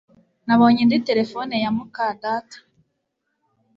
Nabonye 0.45 0.79
indi 0.81 0.97
terefone 1.07 1.53
ya 1.63 1.71
muka 1.77 2.05
data 2.23 2.57